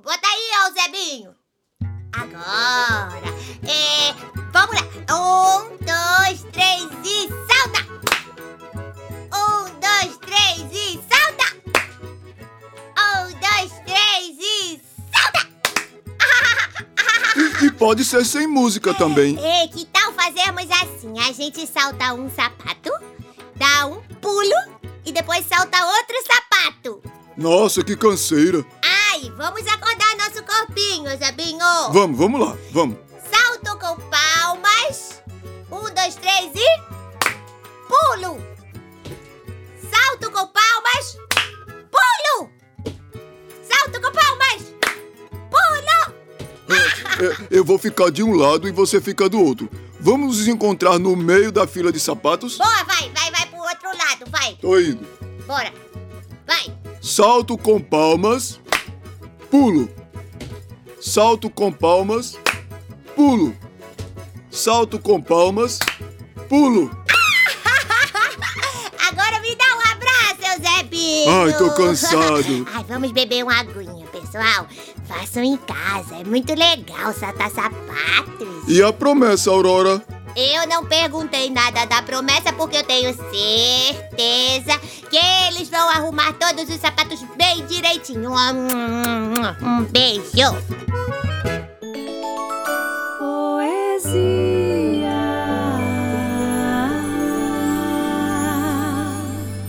Bota 0.01 0.27
aí, 0.27 0.51
ô 0.65 0.73
Zebinho! 0.73 1.35
Agora! 2.11 3.21
É. 3.67 4.13
Vamos 4.51 4.75
lá! 4.75 4.81
Um, 5.15 5.77
dois, 5.77 6.43
três 6.51 6.89
e 7.05 7.29
salta! 7.47 7.85
Um, 9.31 9.79
dois, 9.79 10.17
três 10.17 10.71
e 10.71 10.99
salta! 11.07 11.55
Um, 12.97 13.29
dois, 13.39 13.71
três 13.85 14.37
e 14.39 14.81
salta! 15.13 15.47
E, 17.35 17.65
e 17.65 17.71
pode 17.71 18.03
ser 18.03 18.25
sem 18.25 18.47
música 18.47 18.91
também. 18.93 19.37
Ei, 19.37 19.67
que? 19.67 19.92
A 21.25 21.31
gente 21.31 21.65
salta 21.65 22.13
um 22.13 22.29
sapato, 22.29 22.91
dá 23.55 23.85
um 23.85 24.01
pulo 24.19 24.83
e 25.05 25.11
depois 25.13 25.45
salta 25.45 25.77
outro 25.85 26.15
sapato. 26.27 27.01
Nossa, 27.37 27.81
que 27.81 27.95
canseira. 27.95 28.65
Ai, 28.83 29.31
vamos 29.37 29.65
acordar 29.65 30.17
nosso 30.17 30.43
corpinho, 30.43 31.17
Zabinho. 31.17 31.65
Vamos, 31.93 32.17
vamos 32.17 32.41
lá, 32.41 32.57
vamos. 32.71 32.97
Salto 33.31 33.79
com 33.79 33.95
palmas. 34.09 35.23
Um, 35.71 35.93
dois, 35.93 36.15
três 36.15 36.51
e. 36.53 36.81
Pulo! 37.87 38.37
Salto 39.89 40.29
com 40.29 40.45
palmas. 40.47 41.17
Pulo! 41.89 42.51
Salto 43.63 44.01
com 44.01 44.11
eu 47.49 47.63
vou 47.63 47.77
ficar 47.77 48.11
de 48.11 48.21
um 48.23 48.35
lado 48.35 48.67
e 48.67 48.71
você 48.71 48.99
fica 49.01 49.29
do 49.29 49.39
outro. 49.39 49.69
Vamos 49.99 50.37
nos 50.37 50.47
encontrar 50.47 50.99
no 50.99 51.15
meio 51.15 51.51
da 51.51 51.65
fila 51.65 51.91
de 51.91 51.99
sapatos? 51.99 52.57
Boa, 52.57 52.83
vai, 52.83 53.09
vai, 53.09 53.31
vai 53.31 53.45
pro 53.47 53.59
outro 53.59 53.89
lado, 53.97 54.25
vai. 54.29 54.55
Tô 54.55 54.79
indo. 54.79 55.07
Bora. 55.45 55.73
Vai. 56.45 56.75
Salto 57.01 57.57
com 57.57 57.79
palmas, 57.79 58.59
pulo. 59.49 59.89
Salto 60.99 61.49
com 61.49 61.71
palmas, 61.71 62.37
pulo. 63.15 63.55
Salto 64.49 64.99
com 64.99 65.21
palmas, 65.21 65.79
pulo. 66.47 66.89
Agora 69.09 69.39
me 69.41 69.55
dá 69.55 69.65
um 69.75 69.81
abraço, 69.91 70.41
Eusébio. 70.53 71.29
Ai, 71.29 71.53
tô 71.57 71.73
cansado. 71.73 72.67
Ai, 72.73 72.83
vamos 72.87 73.11
beber 73.11 73.43
uma 73.43 73.59
aguinha, 73.59 74.05
pessoal. 74.07 74.67
Façam 75.13 75.43
em 75.43 75.55
casa, 75.57 76.15
é 76.15 76.23
muito 76.23 76.55
legal 76.55 77.13
saltar 77.13 77.51
sapatos. 77.51 78.67
E 78.67 78.81
a 78.81 78.91
promessa, 78.91 79.51
Aurora? 79.51 80.03
Eu 80.35 80.67
não 80.67 80.83
perguntei 80.85 81.51
nada 81.51 81.85
da 81.85 82.01
promessa 82.01 82.51
porque 82.51 82.77
eu 82.77 82.83
tenho 82.83 83.13
certeza 83.13 84.79
que 85.11 85.17
eles 85.47 85.69
vão 85.69 85.87
arrumar 85.89 86.33
todos 86.33 86.67
os 86.67 86.81
sapatos 86.81 87.23
bem 87.37 87.63
direitinho. 87.67 88.31
Um 88.31 89.83
beijo. 89.83 90.23
Poesia. 93.19 94.23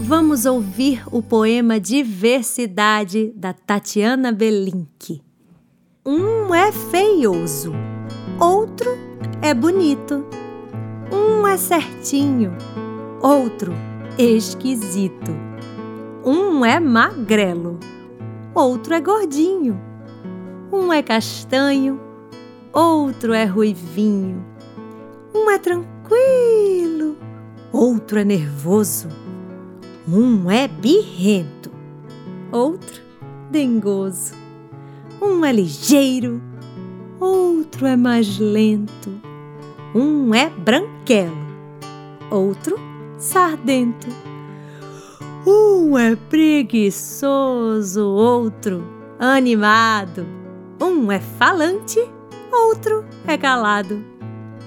Vamos 0.00 0.46
ouvir 0.46 1.02
o 1.12 1.22
poema 1.22 1.78
Diversidade 1.78 3.30
da 3.36 3.52
Tatiana 3.52 4.32
Belink. 4.32 5.23
Um 6.06 6.54
é 6.54 6.70
feioso, 6.70 7.72
outro 8.38 8.90
é 9.40 9.54
bonito. 9.54 10.26
Um 11.10 11.48
é 11.48 11.56
certinho, 11.56 12.52
outro 13.22 13.72
esquisito. 14.18 15.34
Um 16.22 16.62
é 16.62 16.78
magrelo, 16.78 17.80
outro 18.54 18.92
é 18.92 19.00
gordinho. 19.00 19.80
Um 20.70 20.92
é 20.92 21.02
castanho, 21.02 21.98
outro 22.70 23.32
é 23.32 23.46
ruivinho. 23.46 24.44
Um 25.34 25.50
é 25.50 25.58
tranquilo, 25.58 27.16
outro 27.72 28.18
é 28.18 28.24
nervoso. 28.24 29.08
Um 30.06 30.50
é 30.50 30.68
birrento, 30.68 31.70
outro 32.52 33.00
dengoso. 33.50 34.43
Um 35.24 35.42
é 35.42 35.50
ligeiro, 35.50 36.42
outro 37.18 37.86
é 37.86 37.96
mais 37.96 38.38
lento. 38.38 39.10
Um 39.94 40.34
é 40.34 40.50
branquelo, 40.50 41.34
outro 42.30 42.76
sardento. 43.16 44.06
Um 45.46 45.96
é 45.96 46.14
preguiçoso, 46.14 48.06
outro 48.06 48.84
animado. 49.18 50.26
Um 50.78 51.10
é 51.10 51.20
falante, 51.20 52.00
outro 52.52 53.02
é 53.26 53.38
calado. 53.38 54.04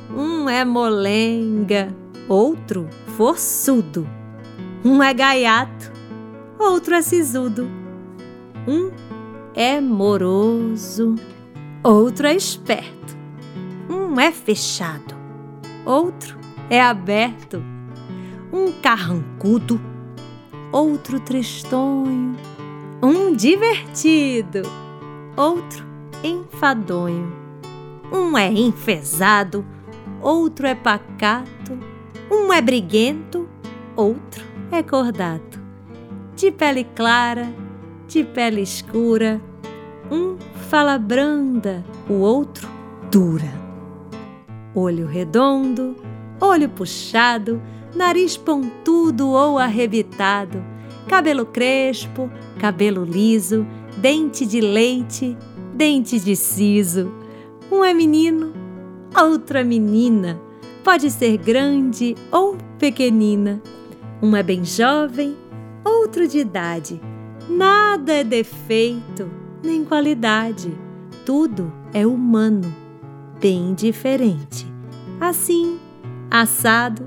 Um 0.10 0.50
é 0.50 0.66
molenga, 0.66 1.96
outro 2.28 2.88
forçudo. 3.16 4.10
Um 4.84 5.04
é 5.04 5.14
gaiato, 5.14 5.92
outro 6.58 6.96
é 6.96 7.02
sisudo. 7.04 7.70
Um 8.68 8.90
é 9.60 9.82
moroso, 9.82 11.16
outro 11.84 12.28
é 12.28 12.36
esperto. 12.36 13.18
Um 13.90 14.20
é 14.20 14.32
fechado, 14.32 15.16
outro 15.84 16.38
é 16.70 16.80
aberto. 16.80 17.64
Um 18.54 18.72
carrancudo, 18.84 19.82
outro 20.72 21.20
tristonho. 21.20 22.38
Um 23.02 23.34
divertido, 23.36 24.62
outro 25.36 25.84
enfadonho. 26.24 27.34
Um 28.14 28.38
é 28.38 28.52
enfesado, 28.52 29.66
outro 30.22 30.68
é 30.68 30.76
pacato. 30.76 31.80
Um 32.30 32.54
é 32.54 32.62
briguento, 32.62 33.50
outro 33.96 34.46
é 34.72 34.84
cordato. 34.84 35.60
De 36.36 36.52
pele 36.52 36.84
clara, 36.84 37.52
de 38.08 38.24
pele 38.24 38.62
escura. 38.62 39.42
Um 40.10 40.38
fala 40.70 40.98
branda, 40.98 41.84
o 42.10 42.14
outro 42.14 42.70
dura. 43.12 43.52
Olho 44.74 45.06
redondo, 45.06 45.96
olho 46.40 46.70
puxado, 46.70 47.62
nariz 47.96 48.38
pontudo 48.38 49.30
ou 49.30 49.58
arrebitado, 49.58 50.64
cabelo 51.08 51.46
crespo, 51.46 52.30
cabelo 52.60 53.04
liso, 53.04 53.66
dente 53.98 54.46
de 54.46 54.62
leite, 54.62 55.36
dente 55.74 56.20
de 56.20 56.36
siso. 56.36 57.12
Um 57.72 57.84
é 57.84 57.94
menino, 57.94 58.54
outro 59.20 59.58
é 59.58 59.64
menina, 59.64 60.40
pode 60.84 61.12
ser 61.12 61.38
grande 61.38 62.16
ou 62.32 62.56
pequenina. 62.80 63.62
Um 64.22 64.36
é 64.36 64.44
bem 64.44 64.64
jovem, 64.64 65.36
outro 65.84 66.28
de 66.28 66.40
idade. 66.40 67.02
Nada 67.50 68.14
é 68.14 68.24
defeito, 68.24 69.30
nem 69.68 69.84
qualidade. 69.84 70.74
Tudo 71.26 71.72
é 71.94 72.08
humano, 72.08 72.74
bem 73.40 73.74
diferente. 73.74 74.66
Assim, 75.20 75.78
assado, 76.32 77.04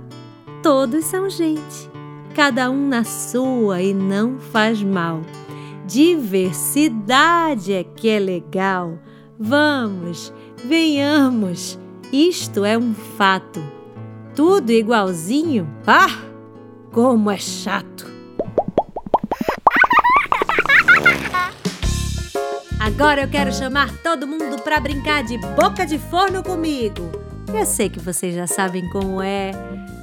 todos 0.62 1.06
são 1.06 1.30
gente, 1.30 1.90
cada 2.34 2.70
um 2.70 2.86
na 2.86 3.02
sua 3.02 3.80
e 3.80 3.94
não 3.94 4.38
faz 4.38 4.82
mal. 4.82 5.22
Diversidade 5.86 7.72
é 7.72 7.82
que 7.82 8.08
é 8.10 8.18
legal. 8.18 8.98
Vamos, 9.38 10.32
venhamos, 10.62 11.78
isto 12.12 12.62
é 12.62 12.76
um 12.76 12.92
fato. 12.92 13.60
Tudo 14.36 14.70
igualzinho? 14.70 15.66
Ah! 15.86 16.26
Como 16.92 17.30
é 17.30 17.38
chato! 17.38 18.09
Agora 23.00 23.22
eu 23.22 23.30
quero 23.30 23.50
chamar 23.50 23.96
todo 24.02 24.26
mundo 24.26 24.60
para 24.60 24.78
brincar 24.78 25.24
de 25.24 25.38
boca 25.38 25.86
de 25.86 25.98
forno 25.98 26.42
comigo. 26.42 27.10
Eu 27.48 27.64
sei 27.64 27.88
que 27.88 27.98
vocês 27.98 28.34
já 28.34 28.46
sabem 28.46 28.86
como 28.90 29.22
é, 29.22 29.52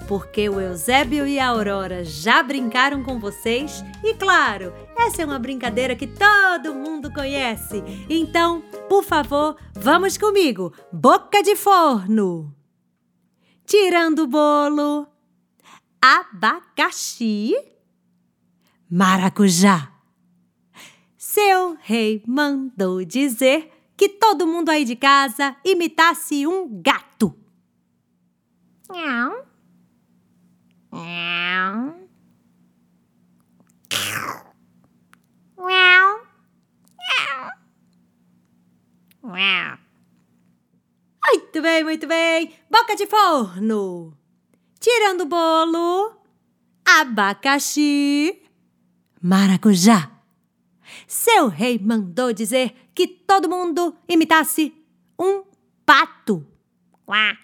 porque 0.07 0.49
o 0.49 0.59
Eusébio 0.59 1.27
e 1.27 1.39
a 1.39 1.49
Aurora 1.49 2.03
já 2.03 2.41
brincaram 2.41 3.03
com 3.03 3.19
vocês 3.19 3.85
e, 4.03 4.15
claro, 4.15 4.73
essa 4.97 5.21
é 5.21 5.25
uma 5.25 5.37
brincadeira 5.37 5.95
que 5.95 6.07
todo 6.07 6.73
mundo 6.73 7.13
conhece. 7.13 7.83
Então, 8.09 8.63
por 8.89 9.03
favor, 9.03 9.55
vamos 9.75 10.17
comigo. 10.17 10.73
Boca 10.91 11.43
de 11.43 11.55
forno. 11.55 12.51
Tirando 13.63 14.23
o 14.23 14.27
bolo 14.27 15.07
abacaxi, 16.01 17.53
maracujá. 18.89 19.96
Seu 21.37 21.77
rei 21.81 22.23
mandou 22.25 23.05
dizer 23.05 23.71
que 23.95 24.09
todo 24.09 24.47
mundo 24.47 24.69
aí 24.69 24.83
de 24.83 24.95
casa 24.95 25.55
imitasse 25.63 26.47
um 26.47 26.81
gato. 26.81 27.31
Miau. 28.89 29.45
Miau. 30.91 31.93
Miau. 35.59 36.21
Miau. 39.21 39.77
Muito 41.23 41.61
bem, 41.61 41.83
muito 41.83 42.07
bem. 42.07 42.55
Boca 42.67 42.95
de 42.95 43.05
forno. 43.05 44.17
Tirando 44.79 45.21
o 45.21 45.27
bolo, 45.27 46.19
abacaxi, 46.83 48.41
maracujá. 49.21 50.16
Seu 51.07 51.47
rei 51.47 51.79
mandou 51.79 52.33
dizer 52.33 52.73
que 52.93 53.07
todo 53.07 53.49
mundo 53.49 53.95
imitasse 54.07 54.73
um 55.19 55.43
pato. 55.85 56.45
Quá. 57.05 57.37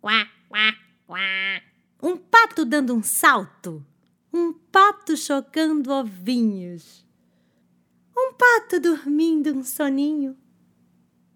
Quá. 0.00 0.28
Quá. 0.48 0.74
Quá. 1.06 1.62
Um 2.02 2.16
pato 2.16 2.64
dando 2.64 2.94
um 2.94 3.02
salto. 3.02 3.84
Um 4.32 4.52
pato 4.52 5.16
chocando 5.16 5.90
ovinhos. 5.90 7.04
Um 8.16 8.32
pato 8.34 8.80
dormindo 8.80 9.52
um 9.54 9.62
soninho. 9.62 10.36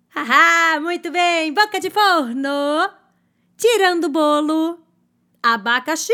Haha, 0.09 0.79
muito 0.81 1.11
bem, 1.11 1.55
boca 1.55 1.81
de 1.81 1.89
forno. 1.89 2.91
Tirando 3.57 4.05
o 4.05 4.09
bolo, 4.11 4.79
abacaxi, 5.43 6.13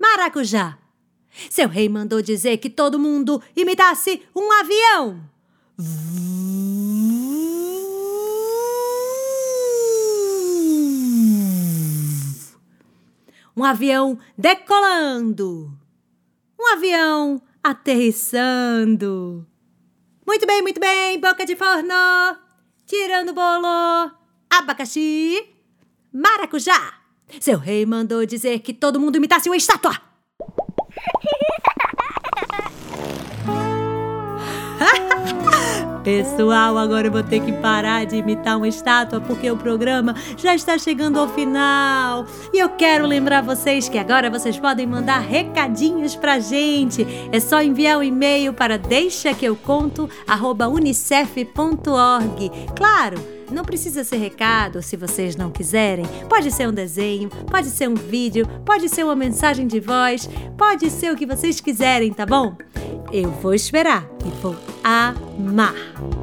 maracujá. 0.00 0.78
Seu 1.50 1.68
rei 1.68 1.88
mandou 1.88 2.20
dizer 2.22 2.58
que 2.58 2.70
todo 2.70 2.98
mundo 2.98 3.42
imitasse 3.56 4.22
um 4.34 4.50
avião. 4.52 5.20
Um 13.56 13.64
avião 13.64 14.18
decolando. 14.36 15.76
Um 16.58 16.72
avião 16.72 17.42
aterrissando. 17.62 19.46
Muito 20.26 20.46
bem, 20.46 20.62
muito 20.62 20.80
bem, 20.80 21.18
boca 21.20 21.44
de 21.44 21.54
forno. 21.56 21.92
Tirando 22.86 23.34
bolo, 23.34 24.10
abacaxi, 24.50 25.48
maracujá. 26.12 26.94
Seu 27.40 27.58
rei 27.58 27.84
mandou 27.86 28.24
dizer 28.26 28.60
que 28.60 28.72
todo 28.72 29.00
mundo 29.00 29.16
imitasse 29.16 29.48
uma 29.48 29.56
estátua. 29.56 30.11
Pessoal, 36.04 36.76
agora 36.76 37.06
eu 37.06 37.12
vou 37.12 37.22
ter 37.22 37.40
que 37.40 37.52
parar 37.52 38.04
de 38.04 38.16
imitar 38.16 38.56
uma 38.56 38.66
estátua 38.66 39.20
porque 39.20 39.48
o 39.48 39.56
programa 39.56 40.14
já 40.36 40.52
está 40.54 40.76
chegando 40.76 41.18
ao 41.18 41.28
final. 41.28 42.26
E 42.52 42.58
eu 42.58 42.70
quero 42.70 43.06
lembrar 43.06 43.40
vocês 43.42 43.88
que 43.88 43.98
agora 43.98 44.28
vocês 44.28 44.58
podem 44.58 44.86
mandar 44.86 45.20
recadinhos 45.20 46.16
pra 46.16 46.40
gente. 46.40 47.06
É 47.30 47.38
só 47.38 47.62
enviar 47.62 47.98
um 47.98 48.02
e-mail 48.02 48.52
para 48.52 48.76
deixa. 48.76 49.32
Claro, 52.76 53.41
não 53.52 53.64
precisa 53.64 54.04
ser 54.04 54.16
recado 54.16 54.82
se 54.82 54.96
vocês 54.96 55.36
não 55.36 55.50
quiserem. 55.50 56.04
Pode 56.28 56.50
ser 56.50 56.68
um 56.68 56.72
desenho, 56.72 57.28
pode 57.50 57.68
ser 57.68 57.88
um 57.88 57.94
vídeo, 57.94 58.46
pode 58.64 58.88
ser 58.88 59.04
uma 59.04 59.16
mensagem 59.16 59.66
de 59.66 59.80
voz, 59.80 60.28
pode 60.56 60.90
ser 60.90 61.12
o 61.12 61.16
que 61.16 61.26
vocês 61.26 61.60
quiserem, 61.60 62.12
tá 62.12 62.26
bom? 62.26 62.56
Eu 63.12 63.30
vou 63.30 63.54
esperar 63.54 64.08
e 64.24 64.30
vou 64.42 64.56
amar. 64.82 66.21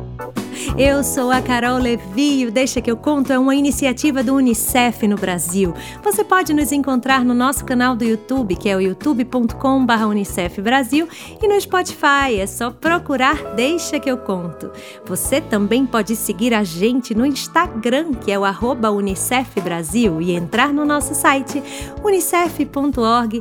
Eu 0.77 1.03
sou 1.03 1.31
a 1.31 1.41
Carol 1.41 1.77
Levi 1.77 2.45
o 2.45 2.51
Deixa 2.51 2.81
que 2.81 2.91
eu 2.91 2.97
conto 2.97 3.31
é 3.31 3.39
uma 3.39 3.55
iniciativa 3.55 4.23
do 4.23 4.35
UNICEF 4.35 5.07
no 5.07 5.15
Brasil. 5.15 5.73
Você 6.03 6.23
pode 6.23 6.53
nos 6.53 6.71
encontrar 6.71 7.23
no 7.23 7.33
nosso 7.33 7.63
canal 7.65 7.95
do 7.95 8.03
YouTube, 8.03 8.55
que 8.55 8.69
é 8.69 8.75
o 8.75 8.81
youtube.com.br 8.81 10.05
Unicef 10.07 10.61
Brasil, 10.61 11.07
e 11.41 11.47
no 11.47 11.59
Spotify, 11.59 12.39
é 12.39 12.47
só 12.47 12.71
procurar 12.71 13.55
Deixa 13.55 13.99
que 13.99 14.09
eu 14.09 14.17
conto. 14.17 14.71
Você 15.05 15.41
também 15.41 15.85
pode 15.85 16.15
seguir 16.15 16.53
a 16.53 16.63
gente 16.63 17.15
no 17.15 17.25
Instagram, 17.25 18.13
que 18.13 18.31
é 18.31 18.39
o 18.39 18.45
arroba 18.45 18.91
Unicef 18.91 19.59
Brasil, 19.61 20.21
e 20.21 20.31
entrar 20.31 20.73
no 20.73 20.85
nosso 20.85 21.15
site 21.15 21.63
unicef.org.br. 22.03 23.39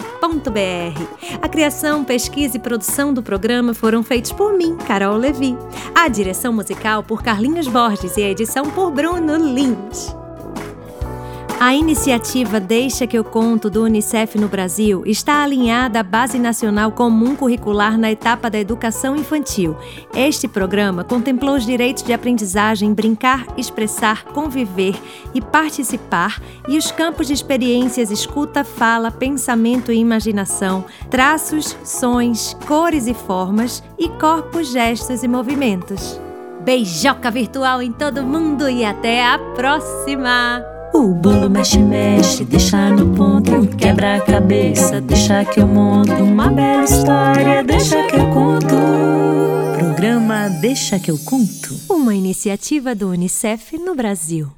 A 1.40 1.48
criação, 1.48 2.04
pesquisa 2.04 2.56
e 2.56 2.60
produção 2.60 3.12
do 3.12 3.22
programa 3.22 3.74
foram 3.74 4.02
feitos 4.02 4.32
por 4.32 4.52
mim, 4.52 4.76
Carol 4.86 5.16
Levi. 5.16 5.56
A 5.94 6.08
direção 6.08 6.52
musical 6.52 7.02
por 7.08 7.22
Carlinhos 7.22 7.66
Borges 7.66 8.18
e 8.18 8.22
a 8.22 8.28
edição 8.28 8.66
por 8.66 8.90
Bruno 8.90 9.34
Lins. 9.36 10.14
A 11.58 11.74
iniciativa 11.74 12.60
Deixa 12.60 13.04
que 13.04 13.18
eu 13.18 13.24
conto 13.24 13.68
do 13.68 13.82
Unicef 13.82 14.38
no 14.38 14.46
Brasil 14.46 15.02
está 15.04 15.42
alinhada 15.42 15.98
à 15.98 16.02
Base 16.04 16.38
Nacional 16.38 16.92
Comum 16.92 17.34
Curricular 17.34 17.98
na 17.98 18.12
etapa 18.12 18.48
da 18.48 18.60
educação 18.60 19.16
infantil. 19.16 19.74
Este 20.14 20.46
programa 20.46 21.02
contemplou 21.02 21.56
os 21.56 21.66
direitos 21.66 22.04
de 22.04 22.12
aprendizagem, 22.12 22.94
brincar, 22.94 23.44
expressar, 23.56 24.24
conviver 24.26 24.94
e 25.34 25.40
participar 25.40 26.40
e 26.68 26.76
os 26.76 26.92
campos 26.92 27.26
de 27.26 27.32
experiências 27.32 28.10
escuta, 28.10 28.62
fala, 28.62 29.10
pensamento 29.10 29.90
e 29.90 29.96
imaginação, 29.96 30.84
traços, 31.10 31.76
sons, 31.82 32.54
cores 32.66 33.08
e 33.08 33.14
formas 33.14 33.82
e 33.98 34.08
corpos, 34.10 34.70
gestos 34.70 35.24
e 35.24 35.28
movimentos. 35.28 36.27
Beijoca 36.68 37.30
virtual 37.30 37.80
em 37.80 37.90
todo 37.90 38.22
mundo 38.22 38.68
e 38.68 38.84
até 38.84 39.24
a 39.24 39.38
próxima! 39.38 40.62
O 40.92 41.14
bolo 41.14 41.48
mexe, 41.48 41.78
mexe, 41.78 42.44
deixa 42.44 42.90
no 42.90 43.16
ponto. 43.16 43.66
Quebra 43.74 44.16
a 44.16 44.20
cabeça, 44.20 45.00
deixa 45.00 45.46
que 45.46 45.60
eu 45.60 45.66
monto. 45.66 46.12
Uma 46.12 46.50
bela 46.50 46.84
história, 46.84 47.64
deixa 47.64 48.06
que 48.08 48.16
eu 48.16 48.28
conto. 48.34 48.76
Programa 49.78 50.50
Deixa 50.60 50.98
que 50.98 51.10
eu 51.10 51.16
conto. 51.16 51.74
Uma 51.88 52.14
iniciativa 52.14 52.94
do 52.94 53.08
Unicef 53.08 53.78
no 53.78 53.94
Brasil. 53.94 54.52